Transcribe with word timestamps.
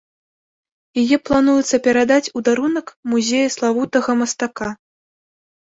Яе 1.01 1.17
плануецца 1.29 1.77
перадаць 1.87 2.31
у 2.39 2.43
дарунак 2.47 2.87
музею 3.13 3.45
славутага 3.57 4.11
мастака. 4.23 4.69